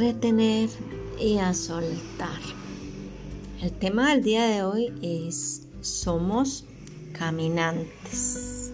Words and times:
retener 0.00 0.70
y 1.20 1.36
a 1.38 1.52
soltar. 1.52 2.40
El 3.60 3.70
tema 3.70 4.10
del 4.10 4.22
día 4.22 4.46
de 4.46 4.62
hoy 4.62 4.94
es 5.02 5.66
somos 5.82 6.64
caminantes. 7.12 8.72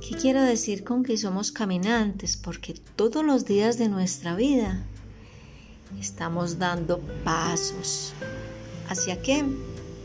¿Qué 0.00 0.16
quiero 0.16 0.40
decir 0.40 0.84
con 0.84 1.02
que 1.02 1.18
somos 1.18 1.52
caminantes? 1.52 2.38
Porque 2.38 2.74
todos 2.96 3.22
los 3.22 3.44
días 3.44 3.76
de 3.76 3.90
nuestra 3.90 4.34
vida 4.36 4.86
estamos 6.00 6.58
dando 6.58 7.00
pasos. 7.24 8.14
¿Hacia 8.88 9.20
qué? 9.20 9.44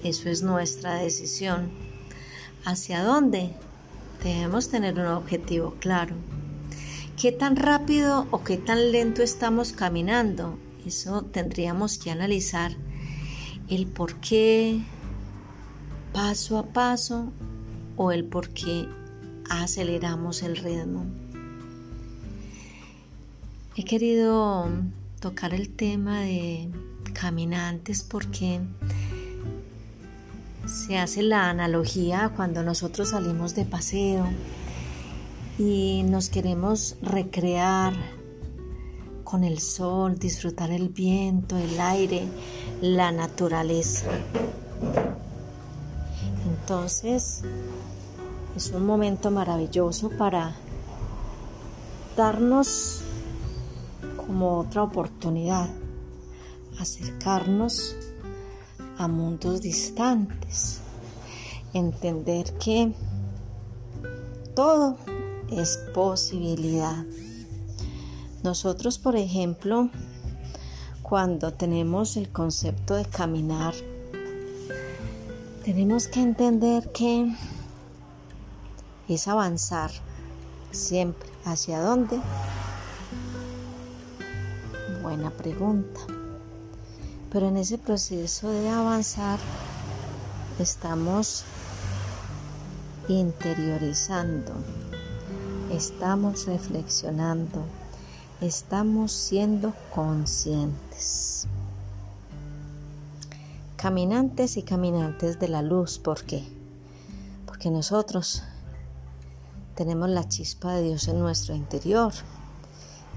Eso 0.04 0.28
es 0.28 0.44
nuestra 0.44 0.96
decisión. 0.96 1.70
¿Hacia 2.66 3.04
dónde? 3.04 3.52
Debemos 4.22 4.68
tener 4.68 5.00
un 5.00 5.08
objetivo 5.08 5.76
claro. 5.80 6.16
¿Qué 7.20 7.34
tan 7.34 7.58
rápido 7.58 8.28
o 8.32 8.46
qué 8.46 8.56
tan 8.56 8.94
lento 8.94 9.22
estamos 9.24 9.74
caminando? 9.74 10.58
Eso 10.86 11.24
tendríamos 11.24 11.98
que 11.98 12.12
analizar 12.12 12.72
el 13.68 13.88
por 13.88 14.22
qué 14.22 14.80
paso 16.14 16.58
a 16.58 16.68
paso 16.68 17.34
o 17.98 18.14
el 18.14 18.24
por 18.24 18.52
qué 18.52 18.88
aceleramos 19.50 20.44
el 20.44 20.56
ritmo. 20.56 21.08
He 23.76 23.84
querido 23.84 24.70
tocar 25.20 25.54
el 25.54 25.76
tema 25.76 26.22
de 26.22 26.70
caminantes 27.12 28.02
porque 28.02 28.62
se 30.66 30.98
hace 30.98 31.22
la 31.22 31.50
analogía 31.50 32.32
cuando 32.34 32.64
nosotros 32.64 33.10
salimos 33.10 33.56
de 33.56 33.66
paseo 33.66 34.26
y 35.60 36.04
nos 36.04 36.30
queremos 36.30 36.96
recrear 37.02 37.94
con 39.26 39.44
el 39.44 39.60
sol, 39.60 40.18
disfrutar 40.18 40.72
el 40.72 40.88
viento, 40.88 41.58
el 41.58 41.80
aire, 41.82 42.28
la 42.82 43.12
naturaleza. 43.12 44.08
Entonces, 46.48 47.44
es 48.56 48.72
un 48.72 48.86
momento 48.86 49.32
maravilloso 49.32 50.10
para 50.10 50.56
darnos 52.16 53.02
como 54.16 54.60
otra 54.60 54.84
oportunidad, 54.84 55.70
acercarnos 56.80 57.98
a 58.98 59.10
mundos 59.10 59.62
distantes, 59.62 60.80
entender 61.74 62.54
que 62.58 62.94
todo 64.56 64.98
es 65.52 65.78
posibilidad. 65.94 67.06
Nosotros, 68.44 68.98
por 69.00 69.16
ejemplo, 69.16 69.90
cuando 71.02 71.54
tenemos 71.54 72.18
el 72.18 72.30
concepto 72.30 72.96
de 72.96 73.06
caminar, 73.06 73.74
tenemos 75.64 76.08
que 76.08 76.22
entender 76.22 76.92
que 76.92 77.36
es 79.08 79.28
avanzar 79.28 79.92
siempre. 80.72 81.30
¿Hacia 81.46 81.82
dónde? 81.82 82.20
Buena 85.02 85.32
pregunta. 85.32 86.02
Pero 87.32 87.48
en 87.48 87.58
ese 87.58 87.78
proceso 87.78 88.50
de 88.50 88.70
avanzar 88.70 89.40
estamos 90.60 91.44
interiorizando, 93.08 94.54
estamos 95.72 96.48
reflexionando, 96.48 97.64
estamos 98.42 99.12
siendo 99.12 99.74
conscientes. 99.94 101.48
Caminantes 103.76 104.58
y 104.58 104.64
caminantes 104.64 105.40
de 105.40 105.48
la 105.48 105.62
luz, 105.62 106.00
¿por 106.00 106.24
qué? 106.24 106.44
Porque 107.46 107.70
nosotros 107.70 108.44
tenemos 109.76 110.10
la 110.10 110.28
chispa 110.28 110.74
de 110.74 110.84
Dios 110.84 111.08
en 111.08 111.20
nuestro 111.20 111.56
interior 111.56 112.12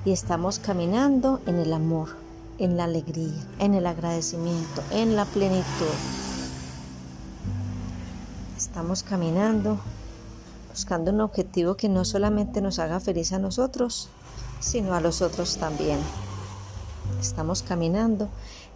y 0.05 0.12
estamos 0.12 0.59
caminando 0.59 1.41
en 1.47 1.59
el 1.59 1.73
amor, 1.73 2.11
en 2.59 2.77
la 2.77 2.85
alegría, 2.85 3.47
en 3.59 3.75
el 3.75 3.87
agradecimiento, 3.87 4.83
en 4.91 5.17
la 5.17 5.25
plenitud. 5.25 5.65
Estamos 8.57 9.03
caminando 9.03 9.81
buscando 10.72 11.10
un 11.10 11.21
objetivo 11.21 11.77
que 11.77 11.91
no 11.91 12.03
solamente 12.06 12.62
nos 12.62 12.78
haga 12.78 12.99
feliz 12.99 13.34
a 13.34 13.38
nosotros, 13.38 14.09
sino 14.59 14.94
a 14.94 15.03
los 15.03 15.21
otros 15.21 15.59
también. 15.59 15.99
Estamos 17.21 17.62
caminando 17.62 18.31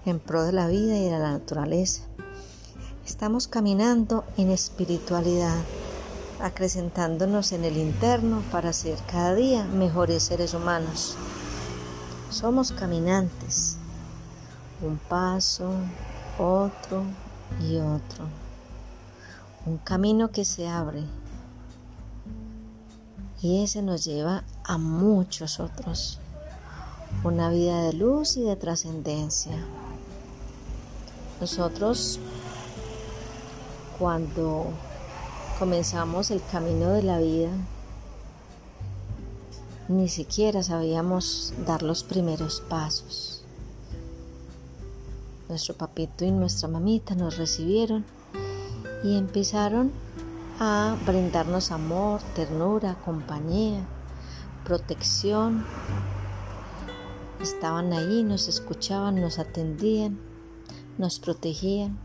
en 0.04 0.20
pro 0.20 0.44
de 0.44 0.52
la 0.52 0.66
vida 0.66 0.94
y 0.98 1.04
de 1.04 1.18
la 1.18 1.32
naturaleza. 1.32 2.02
Estamos 3.06 3.48
caminando 3.48 4.24
en 4.36 4.50
espiritualidad, 4.50 5.56
acrecentándonos 6.42 7.52
en 7.52 7.64
el 7.64 7.78
interno 7.78 8.42
para 8.52 8.74
ser 8.74 8.98
cada 9.10 9.34
día 9.34 9.64
mejores 9.64 10.22
seres 10.22 10.52
humanos. 10.52 11.16
Somos 12.28 12.72
caminantes, 12.72 13.78
un 14.82 14.98
paso, 14.98 15.70
otro 16.38 17.04
y 17.66 17.76
otro. 17.76 18.26
Un 19.64 19.78
camino 19.78 20.30
que 20.30 20.44
se 20.44 20.68
abre 20.68 21.02
y 23.42 23.62
ese 23.62 23.82
nos 23.82 24.04
lleva 24.04 24.44
a 24.64 24.78
muchos 24.78 25.60
otros. 25.60 26.18
Una 27.24 27.50
vida 27.50 27.82
de 27.82 27.92
luz 27.92 28.36
y 28.36 28.42
de 28.42 28.56
trascendencia. 28.56 29.56
Nosotros 31.40 32.18
cuando 33.98 34.66
comenzamos 35.58 36.30
el 36.30 36.42
camino 36.50 36.90
de 36.90 37.02
la 37.02 37.18
vida, 37.18 37.50
ni 39.88 40.08
siquiera 40.08 40.62
sabíamos 40.62 41.54
dar 41.66 41.82
los 41.82 42.02
primeros 42.02 42.60
pasos. 42.68 43.42
Nuestro 45.48 45.74
papito 45.74 46.24
y 46.24 46.30
nuestra 46.30 46.68
mamita 46.68 47.14
nos 47.14 47.36
recibieron 47.36 48.04
y 49.04 49.16
empezaron 49.16 49.92
a 50.58 50.96
brindarnos 51.06 51.70
amor, 51.70 52.20
ternura, 52.34 52.94
compañía, 53.04 53.84
protección. 54.64 55.64
Estaban 57.40 57.92
ahí, 57.92 58.22
nos 58.22 58.48
escuchaban, 58.48 59.20
nos 59.20 59.38
atendían, 59.38 60.18
nos 60.98 61.18
protegían. 61.18 61.98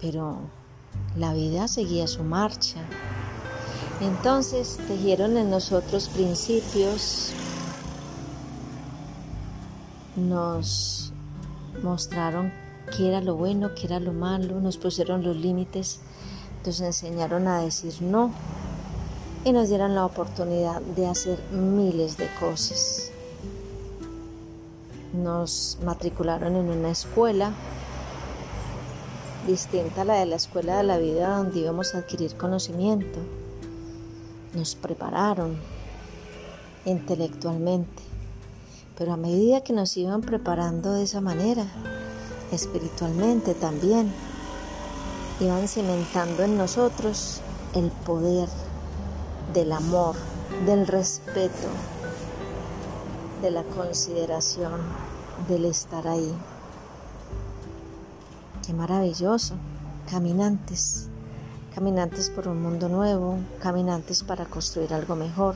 Pero 0.00 0.38
la 1.16 1.34
vida 1.34 1.68
seguía 1.68 2.06
su 2.06 2.22
marcha. 2.22 2.80
Entonces 4.00 4.78
tejieron 4.88 5.36
en 5.36 5.50
nosotros 5.50 6.08
principios, 6.08 7.32
nos 10.16 11.12
mostraron 11.82 12.69
qué 12.96 13.08
era 13.08 13.20
lo 13.20 13.36
bueno, 13.36 13.74
qué 13.74 13.86
era 13.86 14.00
lo 14.00 14.12
malo, 14.12 14.60
nos 14.60 14.76
pusieron 14.76 15.22
los 15.22 15.36
límites, 15.36 16.00
nos 16.64 16.80
enseñaron 16.80 17.46
a 17.48 17.60
decir 17.60 17.94
no 18.00 18.32
y 19.44 19.52
nos 19.52 19.68
dieron 19.68 19.94
la 19.94 20.04
oportunidad 20.04 20.80
de 20.80 21.06
hacer 21.06 21.38
miles 21.52 22.16
de 22.16 22.28
cosas. 22.38 23.10
Nos 25.12 25.78
matricularon 25.84 26.56
en 26.56 26.68
una 26.68 26.90
escuela 26.90 27.52
distinta 29.46 30.02
a 30.02 30.04
la 30.04 30.14
de 30.14 30.26
la 30.26 30.36
escuela 30.36 30.76
de 30.76 30.82
la 30.84 30.98
vida 30.98 31.36
donde 31.36 31.60
íbamos 31.60 31.94
a 31.94 31.98
adquirir 31.98 32.36
conocimiento 32.36 33.18
nos 34.54 34.74
prepararon 34.74 35.56
intelectualmente, 36.84 38.02
pero 38.98 39.12
a 39.12 39.16
medida 39.16 39.62
que 39.62 39.72
nos 39.72 39.96
iban 39.96 40.22
preparando 40.22 40.92
de 40.92 41.04
esa 41.04 41.20
manera, 41.20 41.66
espiritualmente 42.52 43.54
también, 43.54 44.12
iban 45.40 45.66
cimentando 45.68 46.42
en 46.42 46.58
nosotros 46.58 47.40
el 47.74 47.90
poder 47.90 48.48
del 49.54 49.72
amor, 49.72 50.14
del 50.66 50.86
respeto, 50.86 51.68
de 53.42 53.50
la 53.50 53.62
consideración, 53.62 54.80
del 55.48 55.64
estar 55.64 56.06
ahí. 56.06 56.34
Qué 58.66 58.74
maravilloso, 58.74 59.54
caminantes, 60.10 61.08
caminantes 61.74 62.30
por 62.30 62.48
un 62.48 62.62
mundo 62.62 62.88
nuevo, 62.88 63.38
caminantes 63.62 64.22
para 64.22 64.44
construir 64.44 64.92
algo 64.92 65.16
mejor, 65.16 65.54